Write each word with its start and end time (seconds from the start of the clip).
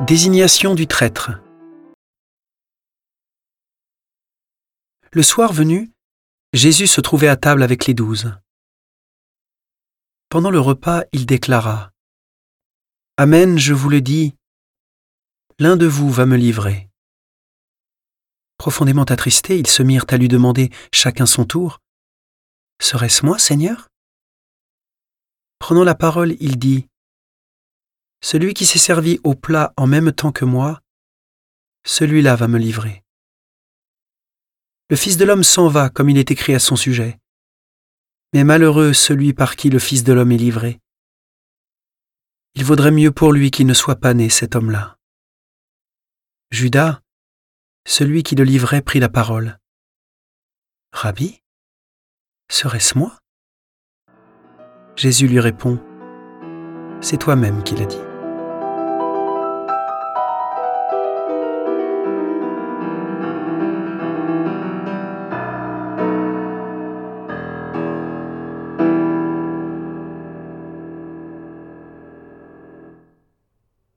Désignation 0.00 0.74
du 0.74 0.88
traître. 0.88 1.30
Le 5.12 5.22
soir 5.22 5.52
venu, 5.52 5.92
Jésus 6.52 6.88
se 6.88 7.00
trouvait 7.00 7.28
à 7.28 7.36
table 7.36 7.62
avec 7.62 7.86
les 7.86 7.94
douze. 7.94 8.34
Pendant 10.30 10.50
le 10.50 10.58
repas, 10.58 11.04
il 11.12 11.26
déclara 11.26 11.92
Amen, 13.18 13.56
je 13.56 13.72
vous 13.72 13.88
le 13.88 14.00
dis, 14.00 14.34
l'un 15.60 15.76
de 15.76 15.86
vous 15.86 16.10
va 16.10 16.26
me 16.26 16.36
livrer. 16.36 16.90
Profondément 18.58 19.04
attristés, 19.04 19.60
ils 19.60 19.68
se 19.68 19.84
mirent 19.84 20.06
à 20.08 20.16
lui 20.16 20.26
demander 20.26 20.70
chacun 20.92 21.24
son 21.24 21.44
tour 21.44 21.78
Serait-ce 22.82 23.24
moi, 23.24 23.38
Seigneur? 23.38 23.90
Prenant 25.60 25.84
la 25.84 25.94
parole, 25.94 26.34
il 26.40 26.58
dit 26.58 26.88
celui 28.24 28.54
qui 28.54 28.64
s'est 28.64 28.78
servi 28.78 29.20
au 29.22 29.34
plat 29.34 29.74
en 29.76 29.86
même 29.86 30.10
temps 30.10 30.32
que 30.32 30.46
moi, 30.46 30.80
celui-là 31.84 32.36
va 32.36 32.48
me 32.48 32.58
livrer. 32.58 33.04
Le 34.88 34.96
Fils 34.96 35.18
de 35.18 35.26
l'homme 35.26 35.44
s'en 35.44 35.68
va 35.68 35.90
comme 35.90 36.08
il 36.08 36.16
est 36.16 36.30
écrit 36.30 36.54
à 36.54 36.58
son 36.58 36.74
sujet. 36.74 37.18
Mais 38.32 38.42
malheureux 38.42 38.94
celui 38.94 39.34
par 39.34 39.56
qui 39.56 39.68
le 39.68 39.78
Fils 39.78 40.04
de 40.04 40.14
l'homme 40.14 40.32
est 40.32 40.38
livré. 40.38 40.80
Il 42.54 42.64
vaudrait 42.64 42.92
mieux 42.92 43.10
pour 43.10 43.30
lui 43.30 43.50
qu'il 43.50 43.66
ne 43.66 43.74
soit 43.74 43.96
pas 43.96 44.14
né, 44.14 44.30
cet 44.30 44.56
homme-là. 44.56 44.96
Judas, 46.50 47.02
celui 47.86 48.22
qui 48.22 48.36
le 48.36 48.44
livrait, 48.44 48.80
prit 48.80 49.00
la 49.00 49.10
parole. 49.10 49.58
Rabbi, 50.92 51.42
serait-ce 52.50 52.96
moi? 52.96 53.18
Jésus 54.96 55.28
lui 55.28 55.40
répond, 55.40 55.78
C'est 57.02 57.18
toi-même 57.18 57.62
qui 57.64 57.74
l'as 57.74 57.84
dit. 57.84 58.13